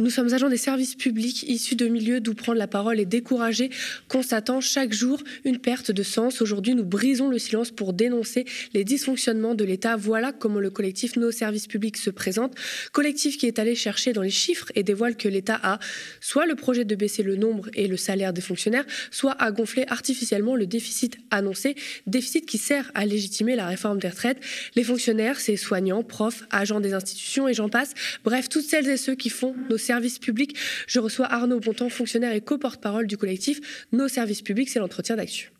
[0.00, 3.68] Nous sommes agents des services publics issus de milieux d'où prendre la parole est découragé,
[4.08, 6.40] constatant chaque jour une perte de sens.
[6.40, 9.96] Aujourd'hui, nous brisons le silence pour dénoncer les dysfonctionnements de l'État.
[9.96, 12.54] Voilà comment le collectif Nos services publics se présente.
[12.92, 15.78] Collectif qui est allé chercher dans les chiffres et dévoile que l'État a
[16.22, 19.84] soit le projet de baisser le nombre et le salaire des fonctionnaires, soit à gonfler
[19.88, 21.74] artificiellement le déficit annoncé,
[22.06, 24.40] déficit qui sert à légitimer la réforme des retraites.
[24.76, 27.92] Les fonctionnaires, c'est soignants, profs, agents des institutions et j'en passe.
[28.24, 29.89] Bref, toutes celles et ceux qui font nos services
[30.20, 30.56] publics.
[30.86, 35.52] Je reçois Arnaud Bontemps, fonctionnaire et co-porte-parole du collectif Nos services publics, c'est l'entretien d'actu.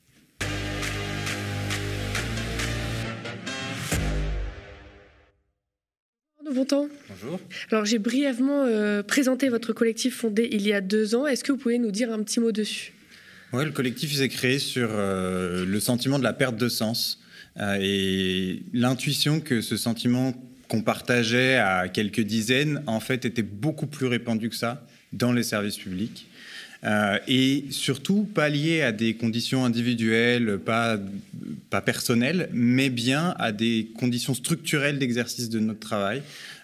[6.39, 6.89] Arnaud Bontemps.
[7.09, 7.41] Bonjour.
[7.71, 11.27] Alors j'ai brièvement euh, présenté votre collectif fondé il y a deux ans.
[11.27, 12.93] Est-ce que vous pouvez nous dire un petit mot dessus?
[13.53, 17.21] Ouais, le collectif s'est créé sur euh, le sentiment de la perte de sens
[17.57, 20.35] euh, et l'intuition que ce sentiment
[20.71, 25.43] qu'on partageait à quelques dizaines, en fait, était beaucoup plus répandu que ça dans les
[25.43, 26.29] services publics.
[26.83, 30.99] Euh, et surtout pas lié à des conditions individuelles, pas,
[31.69, 36.23] pas personnelles, mais bien à des conditions structurelles d'exercice de notre travail,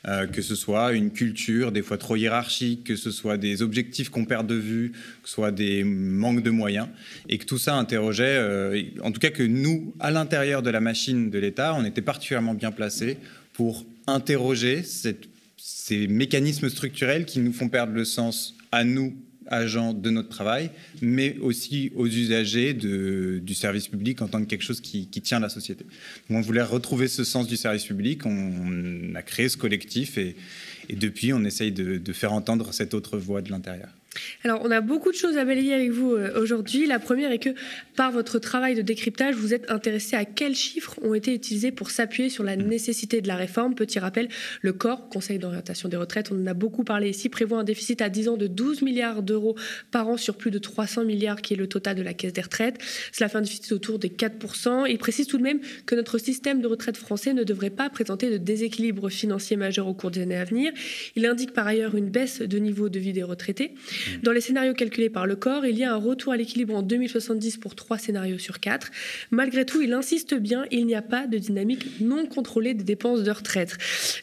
[0.08, 4.08] euh, que ce soit une culture des fois trop hiérarchique, que ce soit des objectifs
[4.08, 6.86] qu'on perd de vue, que ce soit des manques de moyens,
[7.28, 10.80] et que tout ça interrogeait, euh, en tout cas que nous, à l'intérieur de la
[10.80, 13.18] machine de l'État, on était particulièrement bien placés
[13.52, 19.16] pour interroger ces mécanismes structurels qui nous font perdre le sens à nous,
[19.48, 24.64] agents de notre travail, mais aussi aux usagers du service public en tant que quelque
[24.64, 25.86] chose qui, tient la société.
[26.30, 30.36] on voulait retrouver ce sens du service public, on, a créé ce collectif et,
[30.90, 33.88] depuis on essaye de faire entendre cette autre voix de l'intérieur.
[34.44, 36.86] Alors, on a beaucoup de choses à balayer avec vous euh, aujourd'hui.
[36.86, 37.50] La première est que,
[37.96, 41.90] par votre travail de décryptage, vous êtes intéressé à quels chiffres ont été utilisés pour
[41.90, 43.74] s'appuyer sur la nécessité de la réforme.
[43.74, 44.28] Petit rappel,
[44.62, 48.02] le corps, Conseil d'orientation des retraites, on en a beaucoup parlé ici, prévoit un déficit
[48.02, 49.56] à 10 ans de 12 milliards d'euros
[49.90, 52.42] par an sur plus de 300 milliards, qui est le total de la caisse des
[52.42, 52.78] retraites.
[53.12, 54.86] Cela fait un déficit autour des 4%.
[54.88, 58.30] Il précise tout de même que notre système de retraite français ne devrait pas présenter
[58.30, 60.72] de déséquilibre financier majeur au cours des années à venir.
[61.14, 63.74] Il indique par ailleurs une baisse de niveau de vie des retraités.
[64.22, 66.82] Dans les scénarios calculés par le corps, il y a un retour à l'équilibre en
[66.82, 68.90] 2070 pour trois scénarios sur quatre.
[69.30, 73.22] Malgré tout, il insiste bien, il n'y a pas de dynamique non contrôlée des dépenses
[73.22, 73.76] de retraite.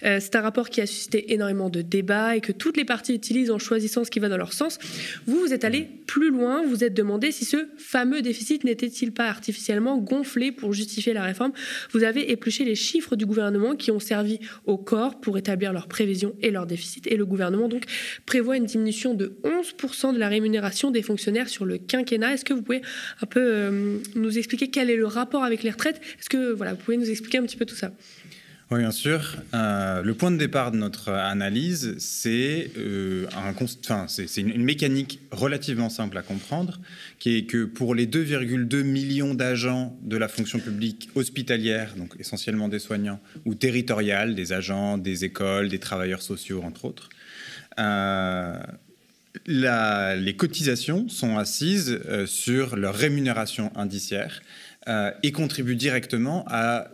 [0.03, 3.13] Euh, c'est un rapport qui a suscité énormément de débats et que toutes les parties
[3.13, 4.79] utilisent en choisissant ce qui va dans leur sens.
[5.25, 9.27] Vous, vous êtes allé plus loin, vous êtes demandé si ce fameux déficit n'était-il pas
[9.27, 11.51] artificiellement gonflé pour justifier la réforme.
[11.91, 15.87] Vous avez épluché les chiffres du gouvernement qui ont servi au corps pour établir leurs
[15.87, 17.01] prévisions et leurs déficits.
[17.05, 17.85] Et le gouvernement donc
[18.25, 19.72] prévoit une diminution de 11
[20.13, 22.33] de la rémunération des fonctionnaires sur le quinquennat.
[22.33, 22.81] Est-ce que vous pouvez
[23.21, 26.01] un peu euh, nous expliquer quel est le rapport avec les retraites?
[26.19, 27.91] Est-ce que voilà, vous pouvez nous expliquer un petit peu tout ça?
[28.71, 29.35] Oui, bien sûr.
[29.53, 33.53] Euh, le point de départ de notre analyse, c'est euh, enfin,
[34.37, 36.79] une, une mécanique relativement simple à comprendre,
[37.19, 42.67] qui est que pour les 2,2 millions d'agents de la fonction publique hospitalière, donc essentiellement
[42.67, 47.09] des soignants, ou territoriale, des agents, des écoles, des travailleurs sociaux, entre autres,
[49.45, 54.41] les cotisations sont assises euh, sur leur rémunération indiciaire
[54.87, 56.89] euh, et contribuent directement à,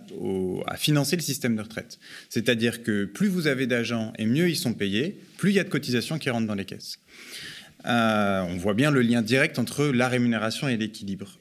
[0.77, 1.99] financer le système de retraite.
[2.29, 5.63] C'est-à-dire que plus vous avez d'agents et mieux ils sont payés, plus il y a
[5.63, 6.99] de cotisations qui rentrent dans les caisses.
[7.85, 11.39] Euh, on voit bien le lien direct entre la rémunération et l'équilibre.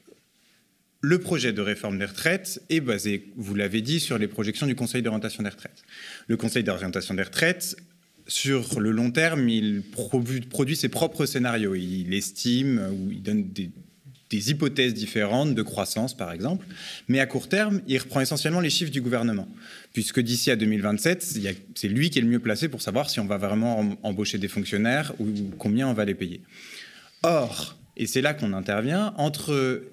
[1.01, 4.75] Le projet de réforme des retraites est basé, vous l'avez dit, sur les projections du
[4.75, 5.83] Conseil d'orientation des retraites.
[6.27, 7.77] Le Conseil d'orientation des retraites
[8.29, 11.75] sur le long terme, il produit ses propres scénarios.
[11.75, 13.71] Il estime ou il donne des,
[14.31, 16.65] hypothèses différentes de croissance, par exemple.
[17.07, 19.47] Mais à court terme, il reprend essentiellement les chiffres du gouvernement.
[19.93, 21.23] Puisque d'ici à 2027,
[21.73, 24.47] c'est lui qui est le mieux placé pour savoir si on va vraiment embaucher des
[24.47, 25.25] fonctionnaires ou
[25.57, 26.41] combien on va les payer.
[27.23, 29.83] Or, et c'est là qu'on intervient, entre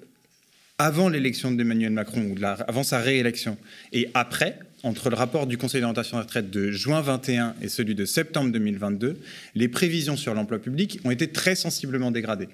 [0.77, 3.57] avant l'élection d'Emmanuel Macron, ou avant sa réélection,
[3.91, 7.95] et après, entre le rapport du Conseil d'orientation des retraites de juin 21 et celui
[7.95, 9.17] de septembre 2022,
[9.55, 12.49] les prévisions sur l'emploi public ont été très sensiblement dégradées.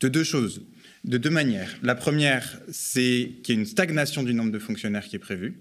[0.00, 0.62] De deux choses,
[1.04, 1.70] de deux manières.
[1.82, 5.54] La première, c'est qu'il y a une stagnation du nombre de fonctionnaires qui est prévu.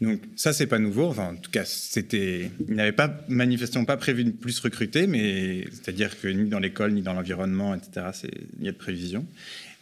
[0.00, 1.06] Donc ça, c'est pas nouveau.
[1.06, 5.64] Enfin, en tout cas, c'était, il n'avait pas manifestement pas prévu de plus recruter, mais
[5.70, 8.06] c'est-à-dire que ni dans l'école ni dans l'environnement, etc.,
[8.58, 9.26] il y a de prévision.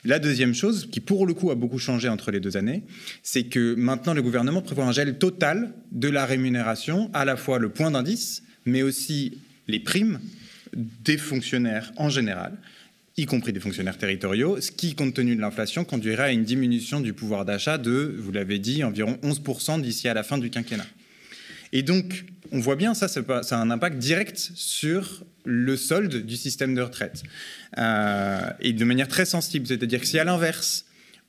[0.06, 2.85] La deuxième chose, qui pour le coup a beaucoup changé entre les deux années,
[3.25, 7.58] c'est que maintenant le gouvernement prévoit un gel total de la rémunération, à la fois
[7.58, 10.20] le point d'indice, mais aussi les primes
[10.76, 12.56] des fonctionnaires en général,
[13.17, 17.00] y compris des fonctionnaires territoriaux, ce qui, compte tenu de l'inflation, conduirait à une diminution
[17.00, 20.87] du pouvoir d'achat de, vous l'avez dit, environ 11% d'ici à la fin du quinquennat.
[21.73, 26.37] Et donc, on voit bien, ça, ça a un impact direct sur le solde du
[26.37, 27.23] système de retraite.
[27.79, 29.67] Euh, et de manière très sensible.
[29.67, 30.87] C'est-à-dire que si à l'inverse,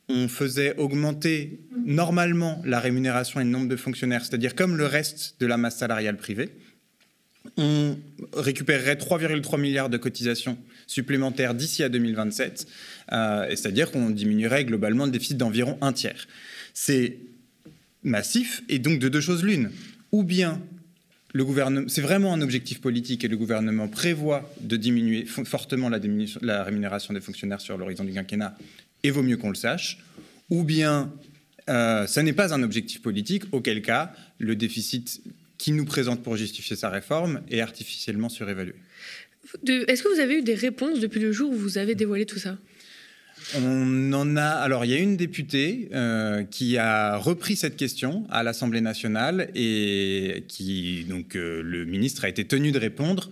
[0.09, 5.35] on faisait augmenter normalement la rémunération et le nombre de fonctionnaires, c'est-à-dire comme le reste
[5.39, 6.49] de la masse salariale privée,
[7.57, 7.97] on
[8.33, 12.67] récupérerait 3,3 milliards de cotisations supplémentaires d'ici à 2027,
[13.11, 16.27] euh, c'est-à-dire qu'on diminuerait globalement le déficit d'environ un tiers.
[16.73, 17.17] C'est
[18.03, 19.71] massif et donc de deux choses l'une.
[20.11, 20.61] Ou bien
[21.33, 26.63] le gouvernement, c'est vraiment un objectif politique et le gouvernement prévoit de diminuer fortement la,
[26.63, 28.57] rémunération des fonctionnaires sur l'horizon du quinquennat,
[29.03, 29.99] et vaut mieux qu'on le sache,
[30.49, 31.13] ou bien
[31.69, 35.21] euh, ça n'est pas un objectif politique, auquel cas le déficit
[35.57, 38.75] qui nous présente pour justifier sa réforme est artificiellement surévalué.
[39.67, 42.39] Est-ce que vous avez eu des réponses depuis le jour où vous avez dévoilé tout
[42.39, 42.57] ça?
[43.55, 44.45] On en a.
[44.45, 49.49] Alors, il y a une députée euh, qui a repris cette question à l'Assemblée nationale
[49.55, 53.29] et qui, donc, euh, le ministre a été tenu de répondre.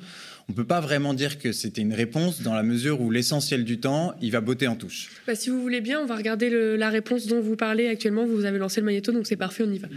[0.47, 3.63] On ne peut pas vraiment dire que c'était une réponse dans la mesure où l'essentiel
[3.63, 5.09] du temps, il va botter en touche.
[5.25, 8.25] Bah, si vous voulez bien, on va regarder la réponse dont vous parlez actuellement.
[8.25, 9.87] Vous avez lancé le magnéto, donc c'est parfait, on y va.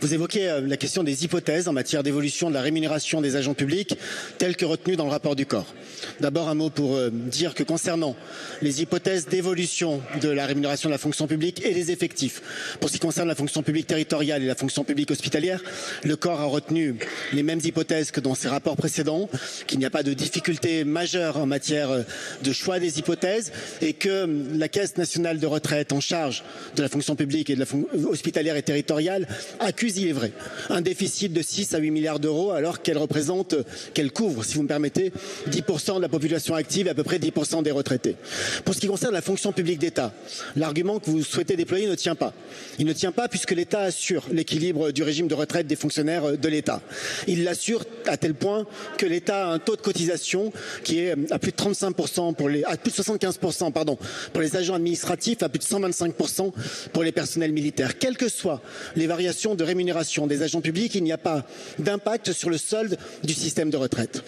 [0.00, 3.54] Vous évoquez euh, la question des hypothèses en matière d'évolution de la rémunération des agents
[3.54, 3.98] publics,
[4.38, 5.74] telles que retenues dans le rapport du corps.
[6.20, 8.14] D'abord un mot pour euh, dire que concernant
[8.62, 12.94] les hypothèses d'évolution de la rémunération de la fonction publique et des effectifs, pour ce
[12.94, 15.60] qui concerne la fonction publique territoriale et la fonction publique hospitalière,
[16.04, 16.94] le corps a retenu
[17.32, 19.28] les mêmes hypothèses que dans ses rapports précédents,
[19.66, 22.02] qu'il n'y a pas de difficulté majeure en matière euh,
[22.44, 23.50] de choix des hypothèses
[23.80, 26.44] et que la Caisse nationale de retraite en charge
[26.76, 29.26] de la fonction publique et de la hospitalière et territoriale
[29.58, 30.32] accuse il est vrai,
[30.70, 33.54] un déficit de 6 à 8 milliards d'euros alors qu'elle représente,
[33.94, 35.12] qu'elle couvre, si vous me permettez,
[35.50, 38.16] 10% de la population active et à peu près 10% des retraités.
[38.64, 40.12] Pour ce qui concerne la fonction publique d'État,
[40.56, 42.32] l'argument que vous souhaitez déployer ne tient pas.
[42.78, 46.48] Il ne tient pas puisque l'État assure l'équilibre du régime de retraite des fonctionnaires de
[46.48, 46.80] l'État.
[47.26, 50.52] Il l'assure à tel point que l'État a un taux de cotisation
[50.84, 53.98] qui est à plus de 35% pour les, à plus de 75% pardon,
[54.32, 56.52] pour les agents administratifs, à plus de 125%
[56.92, 57.98] pour les personnels militaires.
[57.98, 58.60] Quelles que soient
[58.96, 61.46] les variations de rémunération rémunération des agents publics, il n'y a pas
[61.78, 64.24] d'impact sur le solde du système de retraite.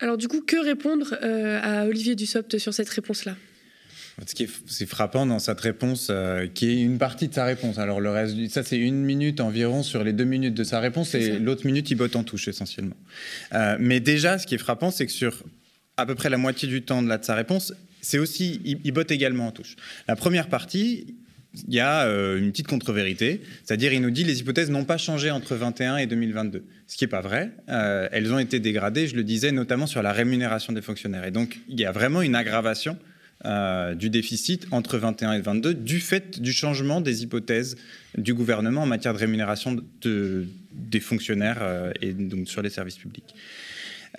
[0.00, 3.36] Alors du coup, que répondre euh, à Olivier Dussopt sur cette réponse-là?
[4.26, 7.78] Ce qui est, frappant dans cette réponse, euh, qui est une partie de sa réponse.
[7.78, 11.14] Alors le reste, ça c'est une minute environ sur les deux minutes de sa réponse,
[11.14, 12.96] et l'autre minute il botte en touche essentiellement.
[13.52, 15.42] Euh, mais déjà, ce qui est frappant, c'est que sur
[15.96, 19.10] à peu près la moitié du temps de, de sa réponse, c'est aussi, il botte
[19.10, 19.76] également en touche.
[20.08, 21.16] La première partie,
[21.68, 24.98] il y a euh, une petite contre-vérité, c'est-à-dire il nous dit les hypothèses n'ont pas
[24.98, 27.52] changé entre 21 et 2022, ce qui n'est pas vrai.
[27.68, 31.24] Euh, elles ont été dégradées, je le disais, notamment sur la rémunération des fonctionnaires.
[31.24, 32.98] Et donc il y a vraiment une aggravation
[33.44, 37.76] euh, du déficit entre 21 et 22 du fait du changement des hypothèses
[38.16, 43.34] du gouvernement en matière de rémunération des fonctionnaires et donc sur les services publics.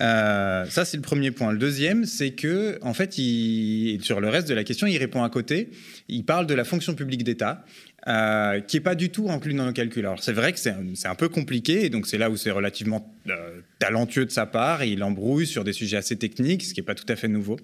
[0.00, 1.52] Euh, ça, c'est le premier point.
[1.52, 5.30] Le deuxième, c'est que, en fait, sur le reste de la question, il répond à
[5.30, 5.70] côté.
[6.08, 7.64] Il parle de la fonction publique d'État.
[8.08, 10.06] Euh, qui n'est pas du tout inclus dans le calcul.
[10.06, 13.12] Alors c'est vrai que c'est un, peu compliqué, et donc c'est là où c'est relativement
[13.28, 16.84] euh, talentueux de sa part, il embrouille sur des sujets assez techniques, ce qui n'est
[16.84, 17.58] pas tout à fait nouveau.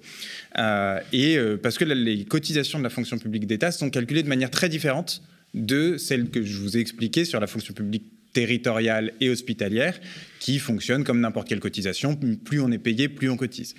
[1.12, 4.69] et parce que les cotisations de la fonction publique d'État sont calculées de manière très
[4.69, 5.23] différente
[5.55, 9.99] de celles que je vous ai expliquées sur la fonction publique territoriale et hospitalière
[10.43, 12.17] qui fonctionne comme n'importe quelle cotisation.
[12.17, 13.75] Plus on est payé, plus on cotise.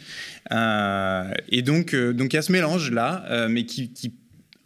[0.52, 3.92] Euh, et donc, euh, donc il y a ce mélange là, euh, mais qui,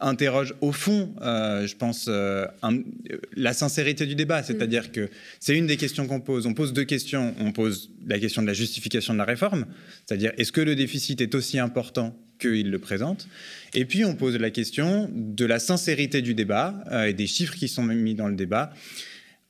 [0.00, 4.44] interroge au fond, je pense, la sincérité du débat.
[4.44, 5.10] C'est-à-dire que
[5.40, 6.46] c'est une des questions qu'on pose.
[6.46, 7.34] On pose deux questions.
[7.40, 9.66] On pose la question de la justification de la réforme,
[10.06, 13.26] c'est-à-dire est-ce que le déficit est aussi important qu'il le présente?
[13.74, 17.66] Et puis on pose la question de la sincérité du débat et des chiffres qui
[17.66, 18.72] sont mis dans le débat.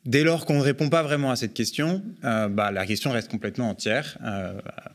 [0.08, 3.30] Dès lors qu'on ne répond pas vraiment à cette question, euh, bah, la question reste
[3.30, 4.54] complètement entière, euh,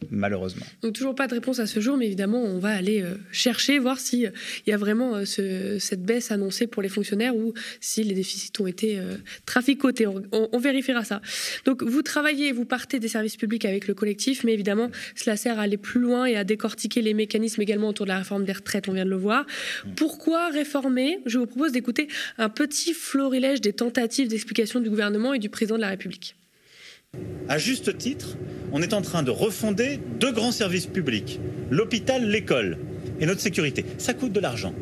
[0.10, 0.65] malheureusement.
[0.82, 3.77] Donc toujours pas de réponse à ce jour, mais évidemment, on va aller euh, chercher,
[3.77, 4.34] voir s'il
[4.65, 9.00] y a vraiment cette baisse annoncée pour les fonctionnaires ou si les déficits ont été
[9.46, 10.08] traficotés.
[10.08, 11.22] On, vérifiera ça.
[11.65, 15.60] Donc vous travaillez, vous partez des services publics avec le collectif, mais évidemment, cela sert
[15.60, 18.53] à aller plus loin et à décortiquer les mécanismes également autour de la réforme des
[18.53, 19.46] retraites, on vient de le voir.
[19.96, 21.20] Pourquoi réformer?
[21.27, 22.08] Je vous propose d'écouter
[22.39, 25.02] un petit florilège des tentatives d'explication du gouvernement
[25.33, 26.36] et du président de la République.
[27.48, 28.38] À juste titre,
[28.72, 32.77] on est en train de refonder deux grands services publics, l'hôpital, l'école
[33.19, 33.86] et notre sécurité.
[33.98, 34.74] Ça coûte de l'argent.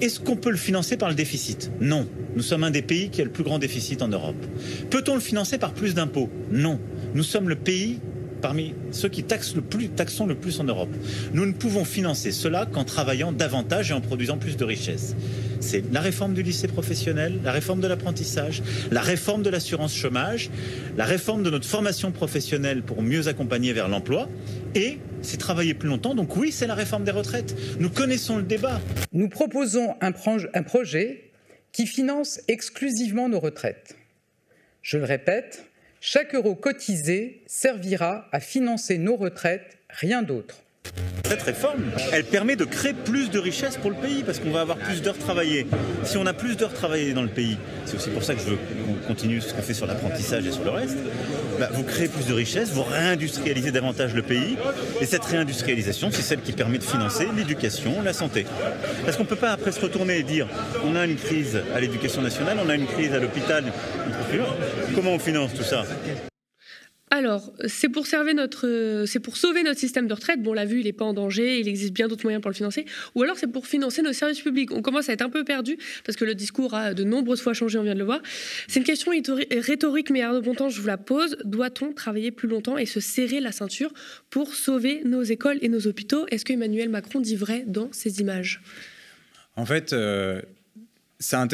[0.00, 1.70] Est-ce qu'on peut le financer par le déficit?
[1.80, 2.08] Non.
[2.34, 4.44] Nous sommes un des pays qui a le plus grand déficit en Europe.
[4.90, 6.28] Peut-on le financer par plus d'impôts?
[6.50, 6.80] Non.
[7.14, 8.00] Nous sommes le pays
[8.44, 10.90] parmi ceux qui taxent le plus, taxons le plus en Europe.
[11.32, 15.16] Nous ne pouvons financer cela qu'en travaillant davantage et en produisant plus de richesses.
[15.60, 20.50] c'est la réforme du lycée professionnel, la réforme de l'apprentissage, la réforme de l'assurance chômage,
[20.98, 24.28] la réforme de notre formation professionnelle pour mieux accompagner vers l'emploi
[24.74, 26.14] et c'est travailler plus longtemps.
[26.14, 27.56] Donc oui, c'est la réforme des retraites.
[27.80, 28.78] Nous connaissons le débat.
[29.12, 30.12] Nous proposons un,
[30.52, 31.30] un projet
[31.72, 33.96] qui finance exclusivement nos retraites.
[34.82, 35.64] Je le répète,
[36.06, 40.63] chaque euro cotisé servira à financer nos retraites, rien d'autre.
[41.26, 44.60] Cette réforme, elle permet de créer plus de richesses pour le pays parce qu'on va
[44.60, 45.66] avoir plus d'heures travaillées.
[46.04, 48.50] Si on a plus d'heures travaillées dans le pays, c'est aussi pour ça que je
[48.50, 50.98] veux qu'on continue ce qu'on fait sur l'apprentissage et sur le reste,
[51.58, 54.56] bah, vous créez plus de richesses, vous réindustrialisez davantage le pays
[55.00, 58.44] et cette réindustrialisation, c'est celle qui permet de financer l'éducation, la santé.
[59.04, 60.46] Parce qu'on ne peut pas après se retourner et dire
[60.84, 63.64] on a une crise à l'éducation nationale, on a une crise à l'hôpital,
[64.94, 65.84] comment on finance tout ça?
[67.14, 68.66] Alors, c'est pour, sauver notre
[69.74, 70.42] système de retraite.
[70.42, 72.50] Bon, on l'a vu, il n'est pas en danger, il existe bien d'autres moyens pour
[72.50, 72.86] le financer.
[73.14, 74.72] Ou alors, c'est pour financer nos services publics.
[74.72, 77.54] On commence à être un peu perdu parce que le discours a de nombreuses fois
[77.54, 78.20] changé, on vient de le voir.
[78.66, 81.36] C'est une question rhétorique, mais à de bon temps, je vous la pose.
[81.44, 83.92] Doit-on travailler plus longtemps et se serrer la ceinture
[84.30, 86.26] pour sauver nos écoles et nos hôpitaux?
[86.32, 88.60] Est-ce que Emmanuel Macron dit vrai dans ces images?
[89.56, 90.42] En fait, euh,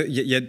[0.06, 0.40] il y, a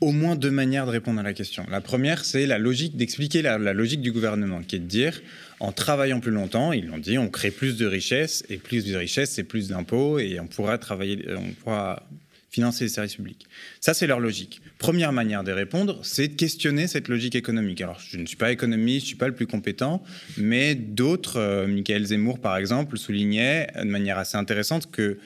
[0.00, 1.64] au moins deux manières de répondre à la question.
[1.70, 5.22] La première, c'est la logique d'expliquer la, logique du gouvernement, qui est de dire,
[5.60, 8.94] en travaillant plus longtemps, ils l'ont dit, on crée plus de richesses, et plus de
[8.94, 12.06] richesses, c'est plus d'impôts, et on pourra travailler, on pourra
[12.50, 13.46] financer les services publics.
[13.80, 14.62] Ça, c'est leur logique.
[14.78, 17.80] Première manière de répondre, c'est de questionner cette logique économique.
[17.82, 20.02] Alors, je ne suis pas économiste, je ne suis pas le plus compétent,
[20.38, 25.18] mais d'autres, euh, Michael Zemmour par exemple, soulignait de manière assez intéressante que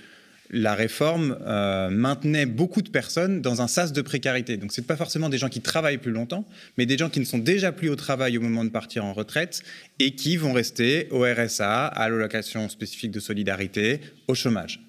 [0.51, 4.57] la réforme euh, maintenait beaucoup de personnes dans un sas de précarité.
[4.57, 7.21] Donc, ce n'est pas forcément des gens qui travaillent plus longtemps, mais des gens qui
[7.21, 9.63] ne sont déjà plus au travail au moment de partir en retraite
[9.99, 14.81] et qui vont rester au RSA, à l'allocation spécifique de solidarité, au chômage.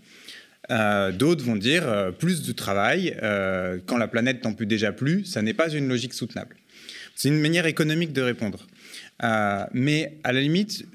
[0.69, 3.15] Euh, d'autres vont dire euh, plus de travail
[3.85, 6.55] quand la planète n'en peut déjà plus, ça n'est pas une logique soutenable.
[7.15, 8.65] C'est une manière économique de répondre.
[9.73, 10.85] mais à la limite,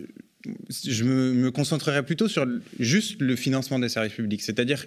[0.68, 2.46] je me, concentrerai plutôt sur
[2.78, 4.42] juste le financement des services publics.
[4.42, 4.86] C'est-à-dire,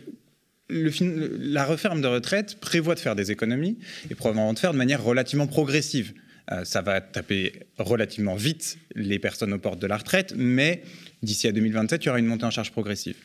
[0.69, 3.77] la réforme de retraite prévoit de faire des économies
[4.09, 6.13] et probablement de faire de manière relativement progressive.
[6.51, 10.83] Euh, ça va taper relativement vite les personnes aux portes de la retraite, mais
[11.21, 13.15] d'ici à 2027, il y aura une montée en charge progressive.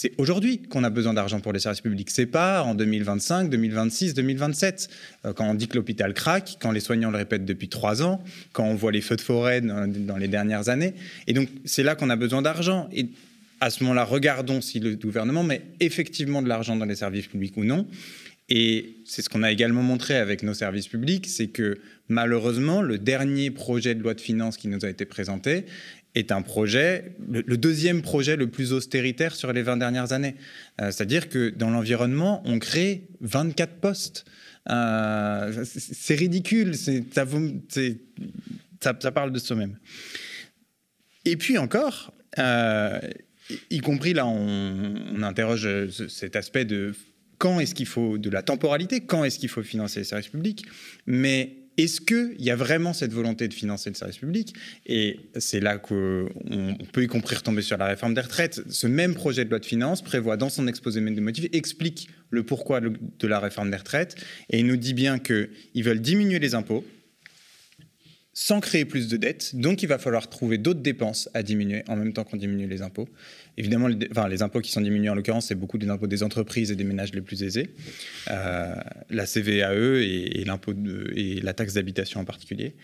[0.00, 2.08] C'est aujourd'hui qu'on a besoin d'argent pour les services publics.
[2.10, 4.88] C'est pas en 2025, 2026, 2027.
[5.34, 8.62] quand on dit que l'hôpital craque, quand les soignants le répètent depuis trois ans, quand
[8.62, 10.94] on voit les feux de forêt dans, les dernières années.
[11.26, 12.88] Et donc, c'est là qu'on a besoin d'argent.
[12.92, 13.08] Et
[13.60, 17.56] à ce moment-là, regardons si le gouvernement met effectivement de l'argent dans les services publics
[17.56, 17.84] ou non.
[18.48, 22.98] Et c'est ce qu'on a également montré avec nos services publics, c'est que malheureusement, le
[22.98, 25.66] dernier projet de loi de finances qui nous a été présenté
[26.14, 30.36] est un projet, le, deuxième projet le plus austéritaire sur les 20 dernières années.
[30.80, 34.24] Euh, c'est-à-dire que dans l'environnement, on crée 24 postes.
[34.70, 37.24] Euh, c'est ridicule, ça,
[39.12, 39.78] parle de soi-même.
[41.24, 43.00] Et puis encore, euh,
[43.70, 46.94] y compris là, on, on, interroge cet aspect de
[47.38, 50.66] quand est-ce qu'il faut de la temporalité, quand est-ce qu'il faut financer les services publics,
[51.06, 54.54] mais est-ce qu'il y a vraiment cette volonté de financer le service public?
[54.84, 56.28] Et c'est là qu'on
[56.92, 58.60] peut y compris retomber sur la réforme des retraites.
[58.68, 62.42] Ce même projet de loi de finances prévoit dans son exposé de motifs, explique le
[62.42, 64.16] pourquoi de la réforme des retraites,
[64.50, 66.84] et il nous dit bien qu'ils veulent diminuer les impôts,
[68.34, 69.56] sans créer plus de dettes.
[69.56, 72.82] Donc, il va falloir trouver d'autres dépenses à diminuer en même temps qu'on diminue les
[72.82, 73.08] impôts.
[73.58, 76.22] Évidemment, les, enfin, les impôts qui sont diminués en l'occurrence, c'est beaucoup des impôts des
[76.22, 77.70] entreprises et des ménages les plus aisés,
[78.30, 78.72] euh,
[79.10, 80.72] la CVAE et, l'impôt
[81.14, 82.76] et la taxe d'habitation en particulier.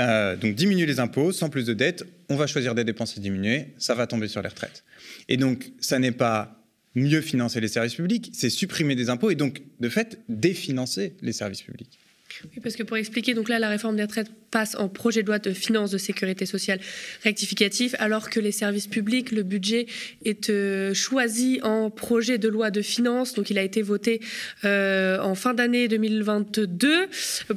[0.00, 3.20] Euh, donc diminuer les impôts sans plus de dettes, on va choisir des dépenses à
[3.20, 4.82] diminuer, ça va tomber sur les retraites.
[5.28, 6.60] Et donc, ça n'est pas
[6.96, 11.32] mieux financer les services publics, c'est supprimer des impôts et donc, de fait, définancer les
[11.32, 12.00] services publics.
[12.44, 15.26] Oui, parce que pour expliquer, donc là, la réforme des retraites passe en projet de
[15.26, 16.78] loi de finances de sécurité sociale
[17.24, 19.86] rectificatif, alors que les services publics, le budget
[20.24, 23.34] est euh, choisi en projet de loi de finances.
[23.34, 24.20] Donc, il a été voté
[24.64, 27.08] euh, en fin d'année 2022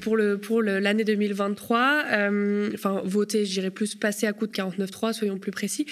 [0.01, 2.05] pour le pour l'année 2023.
[2.13, 5.85] Euh, enfin, voté, je dirais plus passé à coup de 49.3, soyons plus précis.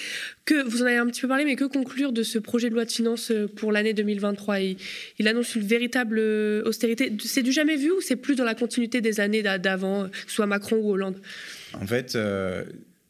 [0.44, 2.74] Que vous en avez un petit peu parlé, mais que conclure de ce projet de
[2.74, 4.78] loi de finances pour l'année 2023 il,
[5.20, 6.20] il annonce une véritable
[6.66, 7.12] austérité.
[7.24, 10.78] C'est du jamais vu ou c'est plus dans la continuité des années d'avant, soit Macron
[10.78, 10.95] ou
[11.74, 12.64] en fait, euh,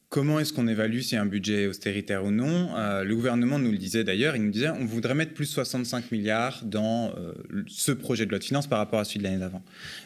[0.10, 2.76] comment est-ce qu'on évalue si un budget est austéritaire ou non?
[2.78, 6.12] Euh, Le gouvernement nous le disait d'ailleurs, il nous disait on voudrait mettre plus 65
[6.12, 7.34] milliards dans euh,
[7.68, 9.64] ce projet de loi de finances par rapport à celui de l'année d'avant.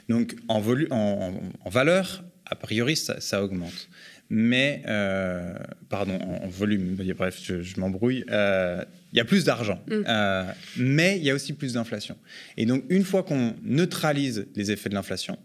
[0.07, 3.89] Donc en, en, valeur, a priori, ça, augmente.
[4.29, 5.53] Mais, euh,
[5.89, 10.03] pardon, en, volume, bref, je, m'embrouille, euh, il y a plus d'argent, mm.
[10.07, 10.43] euh,
[10.77, 12.15] mais il y a aussi plus d'inflation.
[12.55, 15.39] Et donc, une fois qu'on neutralise les effets de l'inflation,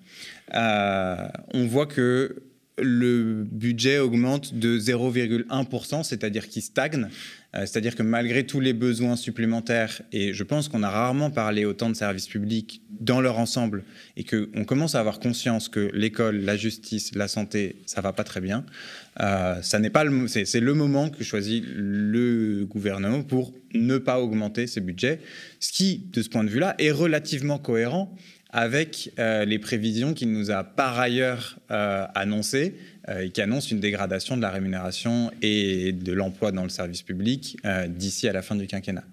[0.52, 2.42] on voit que
[2.78, 7.08] le budget augmente de 0,1%, c'est-à-dire qu'il stagne.
[7.54, 11.64] Euh, c'est-à-dire que malgré tous les besoins supplémentaires, et je pense qu'on a rarement parlé
[11.64, 13.84] autant de services publics dans leur ensemble,
[14.16, 18.24] et qu'on commence à avoir conscience que l'école, la justice, la santé, ça va pas
[18.24, 18.66] très bien,
[19.20, 25.20] euh, c'est, le moment que choisit le gouvernement pour ne pas augmenter ses budgets,
[25.60, 28.16] ce qui, de ce point de vue-là, est relativement cohérent
[28.54, 32.76] avec euh, les prévisions qu'il nous a par ailleurs euh, annoncées
[33.08, 37.58] euh, qui annoncent une dégradation de la rémunération et de l'emploi dans le service public
[37.88, 39.04] d'ici à la fin du quinquennat.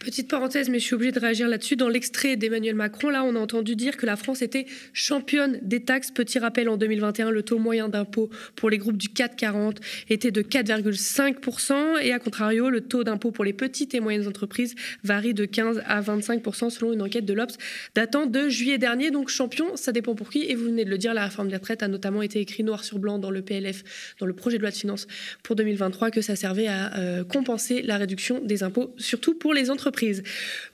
[0.00, 1.74] Petite parenthèse, mais je suis obligée de réagir là-dessus.
[1.74, 5.80] Dans l'extrait d'Emmanuel Macron, là, on a entendu dire que la France était championne des
[5.80, 6.10] taxes.
[6.10, 10.42] Petit rappel, en 2021, le taux moyen d'impôt pour les groupes du 440 était de
[10.42, 12.02] 4,5%.
[12.02, 15.82] Et à contrario, le taux d'impôt pour les petites et moyennes entreprises varie de 15
[15.86, 17.56] à 25% selon une enquête de l'Obs
[17.94, 19.10] datant de juillet dernier.
[19.10, 20.44] Donc champion, ça dépend pour qui.
[20.44, 22.84] Et vous venez de le dire, la réforme des retraites a notamment été écrit noir
[22.84, 25.06] sur blanc dans le PLF, dans le projet de loi de finances
[25.42, 29.70] pour 2023, que ça servait à euh, compenser la réduction des impôts, surtout pour les
[29.70, 29.95] entreprises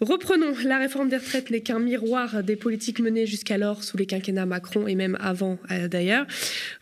[0.01, 4.47] Reprenons, la réforme des retraites n'est qu'un miroir des politiques menées jusqu'alors sous les quinquennats
[4.47, 6.27] Macron et même avant euh, d'ailleurs.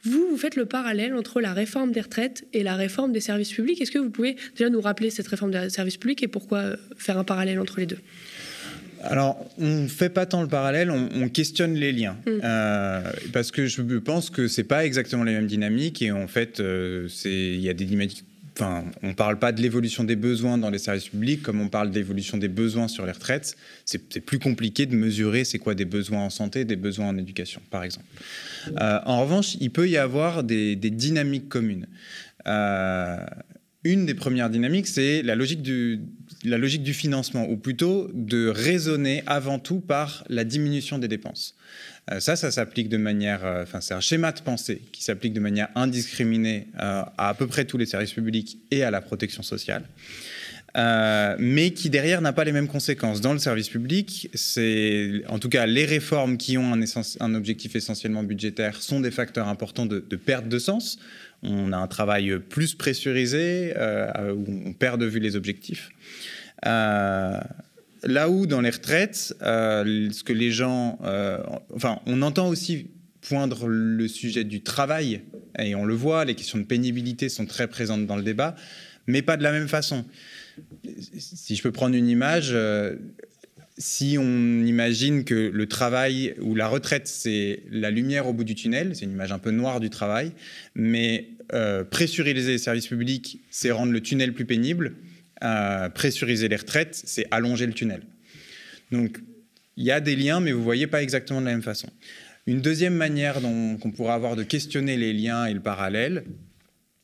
[0.05, 3.53] Vous, vous faites le parallèle entre la réforme des retraites et la réforme des services
[3.53, 3.81] publics.
[3.81, 6.77] Est-ce que vous pouvez déjà nous rappeler cette réforme des services publics et pourquoi euh,
[6.97, 7.99] faire un parallèle entre les deux?
[9.03, 12.19] Alors, on ne fait pas tant le parallèle, on, questionne les liens.
[12.27, 12.31] Mm.
[12.45, 16.03] Euh, parce que je pense que ce n'est pas exactement les mêmes dynamiques.
[16.03, 16.63] Et en fait,
[17.25, 18.25] il y a des dynamiques
[18.61, 21.91] On ne parle pas de l'évolution des besoins dans les services publics comme on parle
[21.91, 23.57] d'évolution des besoins sur les retraites.
[23.85, 27.61] C'est plus compliqué de mesurer c'est quoi des besoins en santé, des besoins en éducation,
[27.71, 28.07] par exemple.
[28.81, 31.87] Euh, en revanche, il peut y avoir des, dynamiques communes.
[32.47, 33.17] Euh,
[33.83, 39.81] une des premières dynamiques, c'est la logique du, financement, ou plutôt de raisonner avant tout
[39.81, 41.55] par la diminution des dépenses.
[42.11, 45.33] Euh, ça, ça s'applique de manière, euh, enfin, c'est un schéma de pensée qui s'applique
[45.33, 49.01] de manière indiscriminée euh, à à peu près tous les services publics et à la
[49.01, 49.85] protection sociale.
[51.39, 53.21] mais qui derrière n'a pas les mêmes conséquences.
[53.21, 56.81] Dans le service public, c'est en tout cas les réformes qui ont un,
[57.21, 60.99] un, objectif essentiellement budgétaire sont des facteurs importants de, perte de sens.
[61.43, 63.73] On a un travail plus pressurisé
[64.35, 65.91] où on perd de vue les objectifs.
[68.03, 71.39] Là où dans les retraites, euh, ce que les gens, euh,
[71.75, 72.89] enfin, on entend aussi
[73.21, 75.23] poindre le sujet du travail
[75.59, 78.57] et on le voit, les questions de pénibilité sont très présentes dans le débat,
[79.07, 80.07] mais pas de la même façon.
[81.19, 82.97] Si je peux prendre une image, euh,
[83.81, 88.55] si on imagine que le travail ou la retraite, c'est la lumière au bout du
[88.55, 90.31] tunnel, c'est une image un peu noire du travail,
[90.77, 91.31] mais
[91.91, 94.95] pressuriser les services publics, c'est rendre le tunnel plus pénible
[95.95, 98.03] pressuriser les retraites, c'est allonger le tunnel.
[98.93, 99.21] Donc,
[99.77, 101.89] il y a des liens, mais vous ne voyez pas exactement de la même façon.
[102.47, 106.25] Une deuxième manière qu'on pourrait avoir de questionner les liens et le parallèle,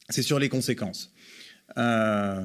[0.09, 1.13] c'est sur les conséquences.
[1.79, 2.45] Euh,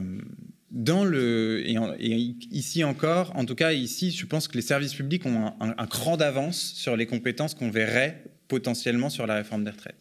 [0.71, 5.25] dans le, et, ici encore, en tout cas ici, je pense que les services publics
[5.25, 9.95] ont un, cran d'avance sur les compétences qu'on verrait potentiellement sur la réforme des retraites.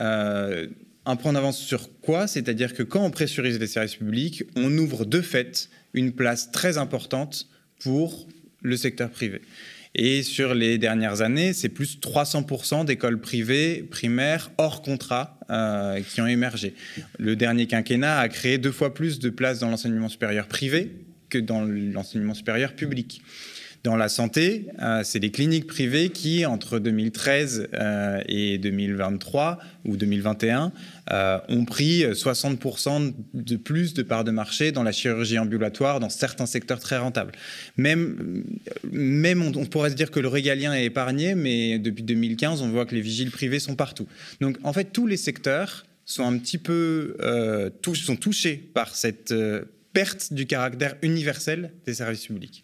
[0.00, 0.66] Euh,
[1.06, 2.26] un point d'avance sur quoi?
[2.26, 6.78] C'est-à-dire que quand on pressurise les services publics, on ouvre de fait une place très
[6.78, 8.26] importante pour
[8.62, 9.42] le secteur privé.
[9.94, 16.20] Et sur les dernières années, c'est plus 300% d'écoles privées primaires hors contrat euh, qui
[16.20, 16.74] ont émergé.
[17.18, 20.90] Le dernier quinquennat a créé deux fois plus de places dans l'enseignement supérieur privé
[21.28, 23.22] que dans l'enseignement supérieur public.
[23.84, 29.98] Dans la santé, euh, c'est les cliniques privées qui, entre 2013 euh, et 2023 ou
[29.98, 30.72] 2021,
[31.10, 36.08] euh, ont pris 60% de plus de parts de marché dans la chirurgie ambulatoire, dans
[36.08, 37.32] certains secteurs très rentables.
[37.76, 38.44] Même,
[38.90, 42.86] même on, pourrait se dire que le régalien est épargné, mais depuis 2015, on voit
[42.86, 44.08] que les vigiles privés sont partout.
[44.40, 47.18] Donc, en fait, tous les secteurs sont un petit peu
[47.82, 49.34] sont touchés par cette
[49.92, 52.62] perte du caractère universel des services publics.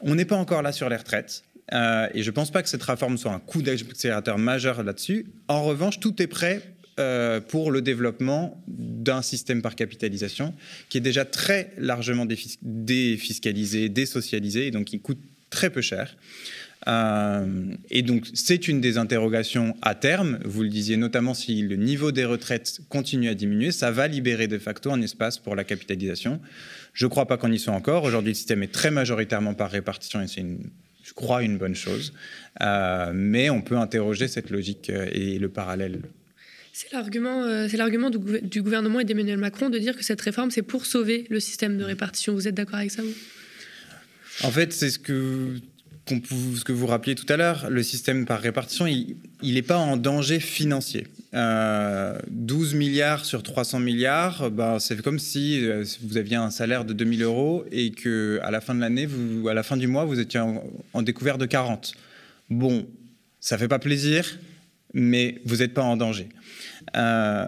[0.00, 1.42] On n'est pas encore là sur les retraites.
[1.74, 5.26] Euh, et je ne pense pas que cette réforme soit un coup d'accélérateur majeur là-dessus.
[5.48, 6.62] En revanche, tout est prêt
[6.98, 10.54] euh, pour le développement d'un système par capitalisation
[10.88, 12.26] qui est déjà très largement
[12.62, 16.16] défiscalisé, désocialisé, et donc qui coûte très peu cher.
[16.86, 20.38] Euh, et donc, c'est une des interrogations à terme.
[20.44, 24.48] Vous le disiez notamment, si le niveau des retraites continue à diminuer, ça va libérer
[24.48, 26.40] de facto un espace pour la capitalisation.
[26.98, 28.02] Je ne crois pas qu'on y soit encore.
[28.02, 30.44] Aujourd'hui, le système est très majoritairement par répartition et c'est,
[31.04, 32.12] je crois, une bonne chose.
[32.60, 36.00] Euh, mais on peut interroger cette logique euh, et le parallèle
[36.72, 40.62] C'est l'argument, c'est l'argument du, gouvernement et d'Emmanuel Macron de dire que cette réforme, c'est
[40.62, 42.34] pour sauver le système de répartition.
[42.34, 43.14] Vous êtes d'accord avec ça, vous?
[44.42, 45.54] En fait, c'est ce que
[46.08, 49.96] ce que vous rappeliez tout à l'heure, le système par répartition, il n'est pas en
[49.96, 51.06] danger financier.
[51.32, 52.18] 12 euh,
[52.76, 57.22] milliards sur 300 milliards, ben, c'est comme si euh, vous aviez un salaire de 2000
[57.22, 59.06] euros et que à la fin de l'année,
[59.48, 61.92] à la fin du mois, vous étiez en, découvert de 40.
[62.48, 62.86] Bon,
[63.40, 64.38] ça fait pas plaisir,
[64.94, 66.30] mais vous n'êtes pas en danger.
[66.96, 67.44] Euh,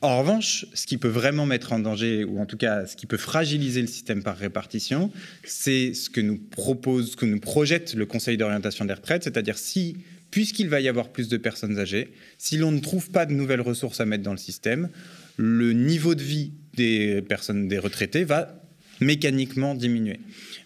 [0.00, 3.06] en revanche, ce qui peut vraiment mettre en danger, ou en tout cas ce qui
[3.06, 5.10] peut fragiliser le système par répartition,
[5.44, 9.58] c'est ce que nous propose, ce que nous projette le Conseil d'orientation des retraites, c'est-à-dire
[9.58, 9.96] si,
[10.30, 13.60] puisqu'il va y avoir plus de personnes âgées, si l'on ne trouve pas de nouvelles
[13.60, 14.88] ressources à mettre dans le système,
[15.36, 18.62] le niveau de vie des personnes, des retraités, va
[19.00, 20.20] mécaniquement diminuer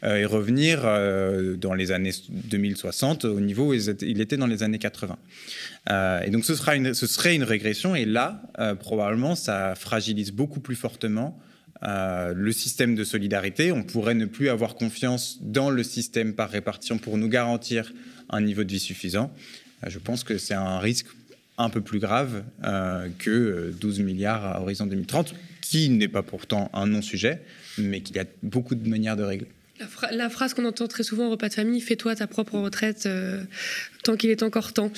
[0.05, 4.79] et revenir euh, dans les années 2060 au niveau où il était dans les années
[4.79, 5.17] 80.
[5.91, 8.43] Euh, et donc ce, sera une, ce serait une régression et là,
[8.81, 11.39] probablement, ça fragilise beaucoup plus fortement
[11.85, 13.73] le système de solidarité.
[13.73, 17.93] On pourrait ne plus avoir confiance dans le système par répartition pour nous garantir
[18.31, 19.33] un niveau de vie suffisant.
[19.87, 21.07] je pense que c'est un risque
[21.59, 22.45] un peu plus grave
[23.19, 27.43] que 12 milliards à horizon 2030, qui n'est pas pourtant un non-sujet,
[27.79, 29.49] mais qu'il y a beaucoup de manières de régler.
[30.11, 33.43] La, phrase qu'on entend très souvent au repas de famille, fais-toi ta propre retraite euh,
[34.03, 34.91] tant qu'il est encore temps.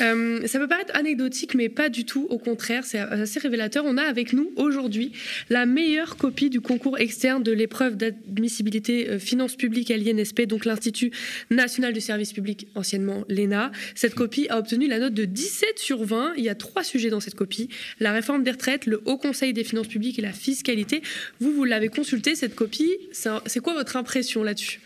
[0.00, 2.26] Euh, ça peut paraître anecdotique, mais pas du tout.
[2.30, 3.84] Au contraire, c'est assez révélateur.
[3.86, 5.12] On a avec nous aujourd'hui
[5.48, 10.64] la meilleure copie du concours externe de l'épreuve d'admissibilité euh, finances publiques à l'INSP, donc
[10.64, 11.10] l'Institut
[11.50, 13.72] national du service public, anciennement l'ENA.
[13.94, 16.34] Cette copie a obtenu la note de 17 sur 20.
[16.36, 19.52] Il y a trois sujets dans cette copie la réforme des retraites, le Haut Conseil
[19.52, 21.02] des finances publiques et la fiscalité.
[21.40, 22.90] Vous, vous l'avez consulté, cette copie.
[23.12, 24.80] C'est quoi votre impression là-dessus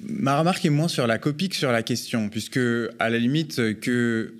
[0.00, 2.58] Ma remarque est moins sur la copie que sur la question, puisque
[2.98, 4.34] à la limite que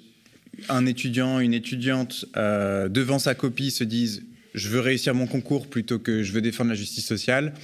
[0.69, 4.23] un étudiant, une étudiante euh, devant sa copie se dise
[4.55, 7.55] je veux réussir mon concours plutôt que je veux défendre la justice sociale,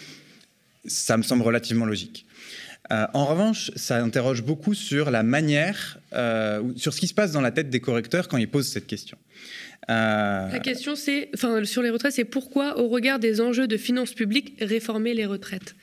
[0.85, 2.27] ça me semble relativement logique.
[2.93, 7.33] Euh, en revanche, ça interroge beaucoup sur la manière, euh, sur ce qui se passe
[7.33, 9.19] dans la tête des correcteurs quand ils posent cette question.
[9.89, 13.77] Euh, la question, c'est, enfin, sur les retraites, c'est pourquoi, au regard des enjeux de
[13.77, 15.75] finances publiques, réformer les retraites?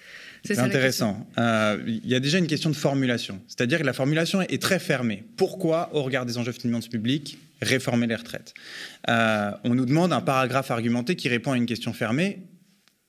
[0.45, 1.25] C'est intéressant.
[1.37, 3.39] Euh, il y a déjà une question de formulation.
[3.47, 5.23] C'est-à-dire que la formulation est très fermée.
[5.37, 8.53] Pourquoi, au regard des enjeux de finances publiques, réformer les retraites?
[9.07, 12.39] Euh, On nous demande un paragraphe argumenté qui répond à une question fermée.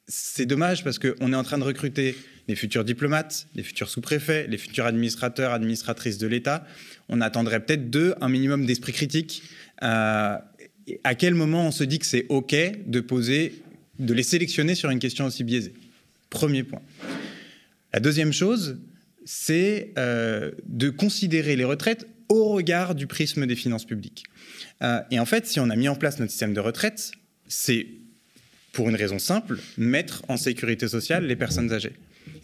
[0.06, 4.46] C'est dommage parce qu'on est en train de recruter les futurs diplomates, les futurs sous-préfets,
[4.48, 6.66] les futurs administrateurs, administratrices de l'État.
[7.08, 9.42] On attendrait peut-être d'eux un minimum d'esprit critique
[11.02, 12.54] à quel moment on se dit que c'est OK
[12.86, 13.62] de poser,
[13.98, 15.74] de les sélectionner sur une question aussi biaisée?
[16.30, 16.82] Premier point.
[17.92, 18.78] La deuxième chose,
[19.24, 24.24] c'est euh, de considérer les retraites au regard du prisme des finances publiques.
[24.82, 27.12] Euh, et en fait, si on a mis en place notre système de retraite,
[27.46, 27.86] c'est
[28.74, 31.92] pour une raison simple, mettre en sécurité sociale les personnes âgées.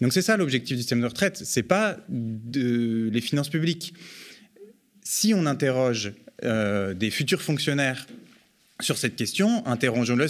[0.00, 3.92] Donc c'est ça l'objectif du système de retraite, c'est pas les finances publiques.
[5.02, 6.12] Si on interroge
[6.44, 8.06] euh, des futurs fonctionnaires
[8.80, 10.26] sur cette question, interrogeons-le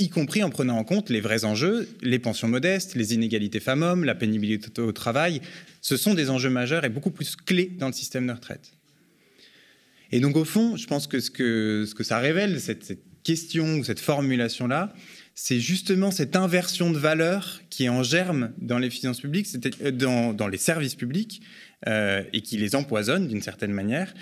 [0.00, 4.04] y compris en prenant en compte les vrais enjeux, les pensions modestes, les inégalités femmes-hommes,
[4.04, 5.40] la pénibilité au travail.
[5.80, 8.72] Ce sont des enjeux majeurs et beaucoup plus clés dans le système de retraite.
[10.12, 14.94] Et donc, au fond, je pense que ce que, ça révèle, cette, question cette formulation-là,
[15.40, 19.46] c'est justement cette inversion de valeur qui est en germe dans les finances publiques,
[19.82, 21.42] euh, dans, les services publics,
[21.86, 24.12] euh, et qui les empoisonne d'une certaine manière,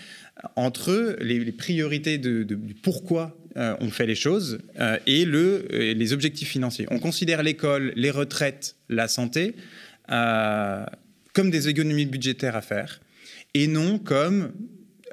[0.57, 4.59] entre les, priorités de, du pourquoi euh, on fait les choses
[5.07, 6.87] et le, les objectifs financiers.
[6.91, 9.57] On considère l'école, les retraites, la santé
[10.07, 13.01] comme des économies budgétaires à faire
[13.55, 14.53] et non comme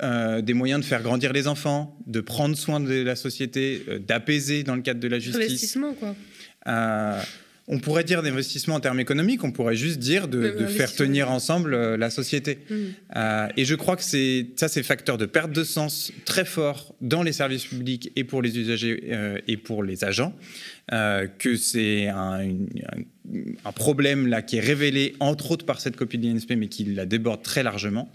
[0.01, 4.75] des moyens de faire grandir les enfants, de prendre soin de la société, d'apaiser dans
[4.75, 5.43] le cadre de la justice.
[5.43, 6.15] Investissement, quoi
[7.67, 11.73] on pourrait dire d'investissement en termes économiques, on pourrait juste dire de, faire tenir ensemble
[11.73, 12.59] euh, la société.
[12.69, 12.75] Mm.
[13.15, 16.93] Euh, et je crois que c'est ça, c'est facteur de perte de sens très fort
[16.99, 20.35] dans les services publics et pour les usagers euh, et pour les agents,
[20.89, 22.45] que c'est un,
[23.73, 27.05] problème là qui est révélé entre autres par cette copie de l'INSP, mais qui la
[27.05, 28.11] déborde très largement.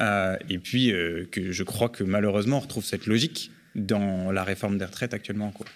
[0.00, 0.92] et puis
[1.32, 5.48] que je crois que malheureusement on retrouve cette logique dans la réforme des retraites actuellement
[5.48, 5.66] en cours.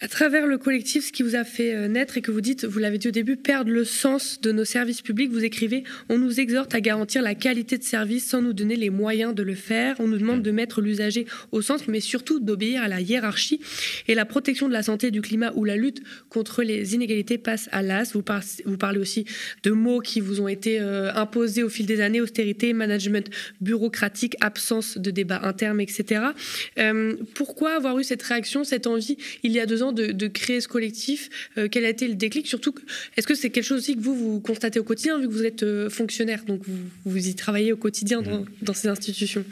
[0.00, 2.64] À travers le collectif, ce qui vous a fait euh, naître et que vous dites,
[2.64, 6.18] vous l'avez dit au début, perdre le sens de nos services publics, vous écrivez, on
[6.18, 9.54] nous exhorte à garantir la qualité de service sans nous donner les moyens de le
[9.54, 9.96] faire.
[9.98, 13.60] On nous demande de mettre l'usager au centre, mais surtout d'obéir à la hiérarchie.
[14.08, 17.38] Et la protection de la santé et du climat ou la lutte contre les inégalités
[17.38, 18.12] passe à l'as.
[18.12, 19.24] Vous, parlez aussi
[19.62, 23.28] de mots qui vous ont été euh, imposés au fil des années, austérité, management
[23.60, 26.22] bureaucratique, absence de débat interne, etc.
[26.78, 30.60] Euh, pourquoi avoir eu cette réaction, cette envie, il y a deux ans, de, créer
[30.60, 32.46] ce collectif euh, Quel a été le déclic?
[32.46, 32.74] Surtout,
[33.16, 35.46] est-ce que c'est quelque chose aussi que vous, vous constatez au quotidien, vu que vous
[35.46, 38.74] êtes euh, fonctionnaire, donc vous, vous, y travaillez au quotidien dans, mmh.
[38.74, 39.44] ces institutions?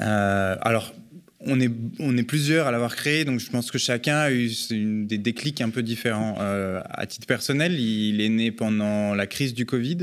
[0.00, 0.94] Euh, Alors,
[1.40, 4.50] on est, on est plusieurs à l'avoir créé, donc je pense que chacun a eu
[4.70, 6.36] des déclics un peu différents.
[6.38, 9.98] à titre personnel, il est né pendant la crise du Covid,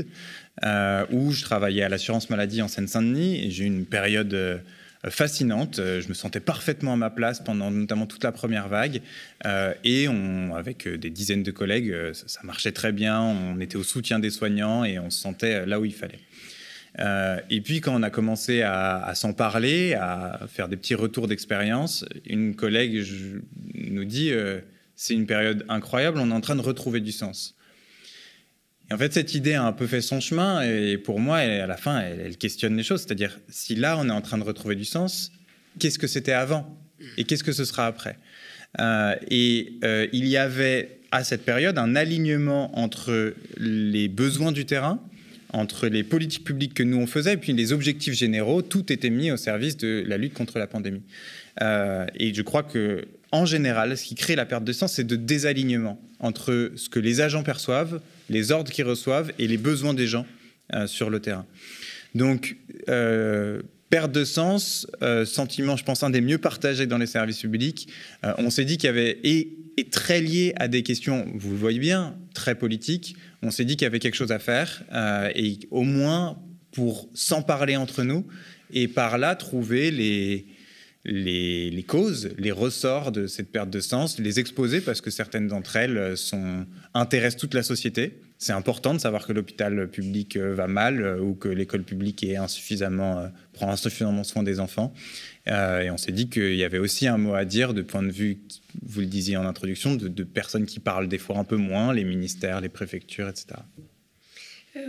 [1.10, 4.62] où je travaillais à l'assurance maladie en Seine-Saint-Denis, et j'ai eu une période
[5.10, 5.78] fascinante.
[5.78, 9.02] Euh, je me sentais parfaitement à ma place pendant notamment toute la première vague.
[9.46, 10.06] Euh, et
[10.54, 13.20] avec euh, des dizaines de collègues, ça, marchait très bien.
[13.20, 16.20] On était au soutien des soignants et on se sentait là où il fallait.
[17.50, 22.04] et puis quand on a commencé à, s'en parler, à faire des petits retours d'expérience,
[22.26, 23.04] une collègue
[23.74, 24.32] nous dit
[24.94, 27.56] c'est une période incroyable, on est en train de retrouver du sens.
[28.92, 31.76] En fait, cette idée a un peu fait son chemin, et pour moi, à la
[31.76, 33.02] fin, elle, questionne les choses.
[33.02, 35.32] C'est-à-dire, si là, on est en train de retrouver du sens,
[35.78, 36.78] qu'est-ce que c'était avant
[37.16, 38.18] Et qu'est-ce que ce sera après?
[38.80, 44.66] Euh, Et euh, il y avait, à cette période, un alignement entre les besoins du
[44.66, 45.00] terrain,
[45.54, 49.08] entre les politiques publiques que nous on faisait, et puis les objectifs généraux, tout était
[49.08, 51.02] mis au service de la lutte contre la pandémie.
[51.62, 55.06] Euh, et je crois que en général, ce qui crée la perte de sens, c'est
[55.06, 59.94] de désalignement entre ce que les agents perçoivent, les ordres qu'ils reçoivent et les besoins
[59.94, 60.26] des gens
[60.72, 61.46] euh, sur le terrain.
[62.14, 62.56] Donc,
[62.88, 64.88] euh, perte de sens,
[65.24, 67.88] sentiment, je pense, un des mieux partagés dans les services publics.
[68.38, 71.56] on s'est dit qu'il y avait, et, et, très lié à des questions, vous le
[71.56, 73.14] voyez bien, très politiques,
[73.44, 74.82] on s'est dit qu'il y avait quelque chose à faire,
[75.34, 76.38] et au moins
[76.72, 78.26] pour s'en parler entre nous,
[78.72, 80.46] et par là trouver les,
[81.04, 85.76] les, causes, les ressorts de cette perte de sens, les exposer parce que certaines d'entre
[85.76, 88.18] elles sont, intéressent toute la société.
[88.44, 92.22] C'est important de savoir que l'hôpital public euh, va mal euh, ou que l'école publique
[92.24, 94.92] euh, prend insuffisamment soin des enfants.
[95.46, 98.10] et on s'est dit qu'il y avait aussi un mot à dire de point de
[98.10, 98.40] vue,
[98.82, 102.04] vous le disiez en introduction, de personnes qui parlent des fois un peu moins, les
[102.04, 103.60] ministères, les préfectures, etc.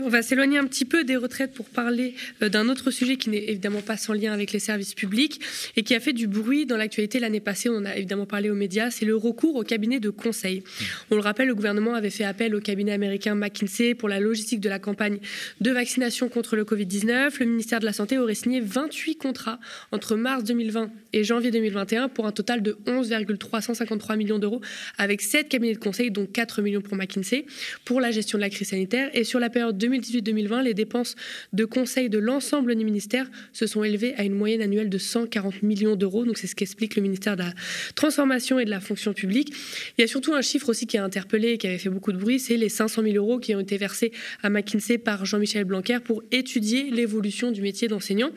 [0.02, 3.30] On va s'éloigner un petit peu des retraites pour parler euh, d'un autre sujet qui
[3.30, 5.39] n'est évidemment pas sans lien avec les services publics
[5.76, 7.69] et qui a fait du bruit dans l'actualité l'année passée.
[7.69, 8.89] On en a évidemment parlé aux médias.
[8.89, 10.63] C'est le recours au cabinet de conseil.
[11.12, 14.60] On le rappelle, le gouvernement avait fait appel au cabinet américain McKinsey pour la logistique
[14.60, 15.19] de la campagne
[15.62, 17.36] de vaccination contre le Covid-19.
[17.39, 19.60] Le ministère de la Santé aurait signé 28 contrats
[19.91, 24.62] entre mars 2020 et janvier 2021 pour un total de 11,353 millions d'euros
[24.98, 27.45] avec 7 cabinets de conseil, dont 4 millions pour McKinsey,
[27.86, 29.12] pour la gestion de la crise sanitaire.
[29.13, 31.15] Et sur la période 2018-2020, les dépenses
[31.53, 35.63] de conseil de l'ensemble des ministères se sont élevées à une moyenne annuelle de 140
[35.63, 36.25] millions d'euros.
[36.25, 37.53] Donc c'est ce qu'explique le ministère de la
[37.95, 39.53] Transformation et de la Fonction publique.
[39.97, 42.11] Il y a surtout un chiffre aussi qui a interpellé et qui avait fait beaucoup
[42.11, 44.11] de bruit, c'est les 500 000 euros qui ont été versés
[44.43, 48.31] à McKinsey par Jean-Michel Blanquer pour étudier l'évolution du métier d'enseignant.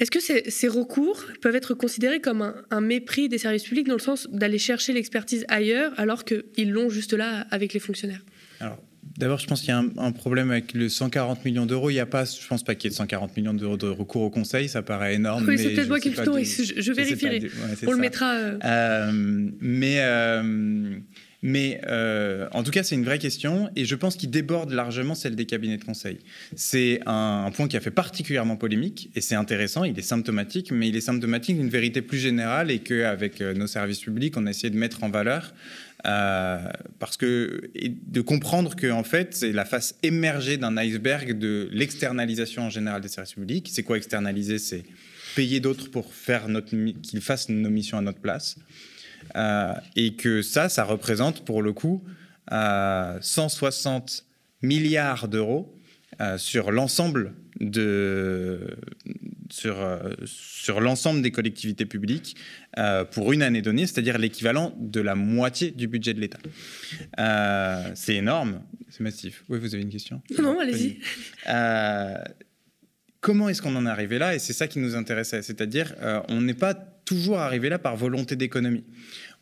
[0.00, 4.00] Est-ce que ces, recours peuvent être considérés comme un, mépris des services publics dans le
[4.00, 8.24] sens d'aller chercher l'expertise ailleurs alors qu'ils l'ont juste là avec les fonctionnaires?
[9.20, 11.90] D'abord, je pense qu'il y a un, problème avec le 140 millions d'euros.
[11.90, 14.22] Il y a pas, je pense pas qu'il y ait 140 millions d'euros de recours
[14.22, 14.70] au Conseil.
[14.70, 15.44] Ça paraît énorme.
[15.46, 17.50] Oui, c'est peut-être moi qui le je, je vérifierai.
[17.86, 18.32] On le mettra.
[18.32, 18.58] Euh.
[18.64, 19.12] Euh,
[19.60, 20.96] mais euh,
[21.42, 21.82] mais
[22.52, 25.44] en tout cas, c'est une vraie question et je pense qu'il déborde largement celle des
[25.44, 26.20] cabinets de conseil.
[26.56, 30.72] C'est un, un, point qui a fait particulièrement polémique et c'est intéressant, il est symptomatique,
[30.72, 34.50] mais il est symptomatique d'une vérité plus générale et qu'avec nos services publics, on a
[34.50, 35.52] essayé de mettre en valeur
[36.02, 42.62] parce que de comprendre que en fait c'est la face émergée d'un iceberg de l'externalisation
[42.62, 43.68] en général des services publics.
[43.72, 44.58] C'est quoi externaliser?
[44.58, 44.84] C'est
[45.36, 48.56] payer d'autres pour faire notre qu'ils fassent nos missions à notre place.
[49.36, 52.02] Euh, et que ça, ça représente pour le coup
[52.50, 55.76] 160 euh, milliards d'euros
[56.36, 58.76] sur l'ensemble de
[59.52, 59.76] sur,
[60.24, 62.36] sur l'ensemble des collectivités publiques
[62.78, 66.38] euh, pour une année donnée, c'est-à-dire l'équivalent de la moitié du budget de l'État.
[67.18, 69.44] Euh, c'est énorme, c'est massif.
[69.48, 70.22] Oui, vous avez une question?
[70.38, 70.98] Non, allez-y.
[71.48, 72.16] Euh,
[73.20, 74.34] comment est-ce qu'on en est arrivé là?
[74.34, 75.94] Et c'est ça qui nous intéressait, c'est-à-dire
[76.28, 78.84] on n'est pas toujours arrivé là par volonté d'économie.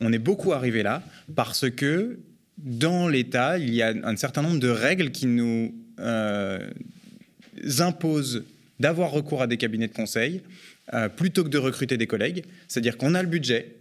[0.01, 1.03] On est beaucoup arrivé là
[1.35, 2.21] parce que
[2.57, 5.75] dans l'État, il y a un certain nombre de règles qui nous
[7.79, 8.45] imposent
[8.81, 10.43] d'avoir recours à des cabinets de conseil
[10.95, 12.45] euh, plutôt que de recruter des collègues.
[12.67, 13.77] C'est-à-dire qu'on a le budget,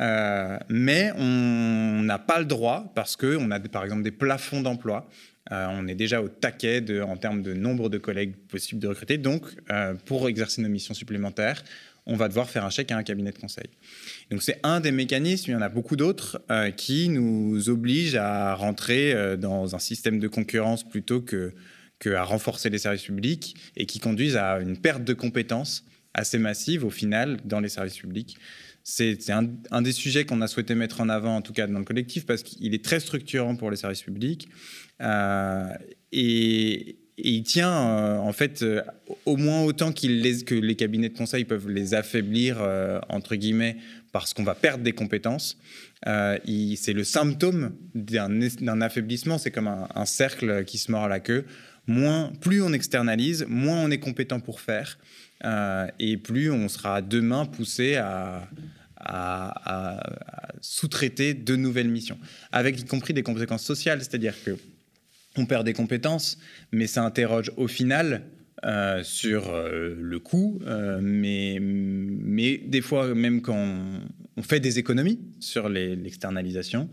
[0.00, 5.08] euh, mais on n'a pas le droit, parce qu'on a par exemple des plafonds d'emploi,
[5.50, 9.18] euh, on est déjà au taquet en termes de nombre de collègues possibles de recruter.
[9.18, 9.42] Donc,
[10.04, 11.64] pour exercer nos missions supplémentaires,
[12.06, 13.66] on va devoir faire un chèque à un cabinet de conseil.
[14.30, 16.42] Donc c'est un des mécanismes, il y en a beaucoup d'autres,
[16.76, 21.52] qui nous obligent à rentrer dans un système de concurrence plutôt que,
[22.02, 25.84] que, à renforcer les services publics et qui conduisent à une perte de compétences
[26.14, 28.36] assez massive au final dans les services publics.
[28.82, 31.84] C'est un, des sujets qu'on a souhaité mettre en avant, en tout cas dans le
[31.84, 34.48] collectif, parce qu'il est très structurant pour les services publics.
[35.00, 35.68] Euh,
[36.10, 38.82] et, il tient, euh, en fait, euh,
[39.26, 42.60] au moins autant les, que les cabinets de conseil peuvent les affaiblir,
[43.08, 43.76] entre guillemets,
[44.10, 45.56] parce qu'on va perdre des compétences.
[46.04, 51.44] c'est le symptôme d'un affaiblissement, c'est comme un, cercle qui se mord à la queue.
[51.86, 54.98] Plus on externalise, moins on est compétent pour faire.
[55.44, 58.48] Euh, et plus on sera demain poussé à,
[60.60, 62.18] sous-traiter de nouvelles missions,
[62.52, 64.56] avec y compris des conséquences sociales, c'est-à-dire que
[65.36, 66.38] on perd des compétences,
[66.70, 68.22] mais ça interroge au final
[68.64, 70.60] euh, sur euh, le coût,
[71.00, 74.02] mais, mais des fois, même quand on,
[74.42, 76.88] fait des économies sur l'externalisation,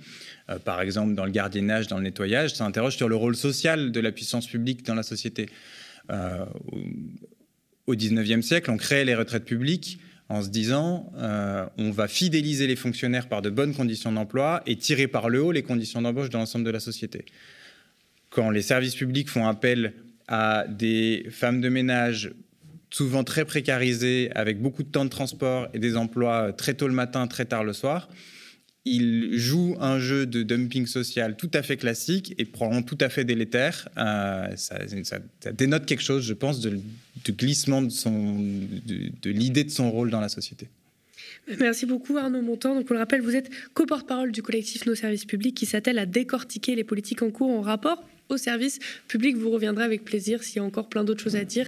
[0.66, 4.00] par exemple dans le gardiennage, dans le nettoyage, ça interroge sur le rôle social de
[4.00, 5.50] la puissance publique dans la société
[7.90, 12.68] au 19e siècle, on crée les retraites publiques en se disant euh, on va fidéliser
[12.68, 16.30] les fonctionnaires par de bonnes conditions d'emploi et tirer par le haut les conditions d'embauche
[16.30, 17.26] dans l'ensemble de la société.
[18.30, 19.94] Quand les services publics font appel
[20.28, 22.32] à des femmes de ménage
[22.90, 26.94] souvent très précarisées, avec beaucoup de temps de transport et des emplois très tôt le
[26.94, 28.10] matin, très tard le soir,
[28.86, 33.10] il joue un jeu de dumping social tout à fait classique et probablement tout à
[33.10, 33.90] fait délétère.
[33.98, 34.80] Euh, ça,
[35.54, 36.80] dénote quelque chose, je pense, de,
[37.30, 38.38] glissement de, son,
[39.26, 40.68] l'idée de son rôle dans la société.
[41.60, 42.76] Merci beaucoup Arnaud Montand.
[42.76, 46.06] Donc on le rappelle, vous êtes co-porte-parole du collectif Nos Services Publics qui s'attelle à
[46.06, 49.36] décortiquer les politiques en cours en rapport aux services publics.
[49.36, 51.68] Vous reviendrez avec plaisir s'il y a encore plein d'autres choses à dire.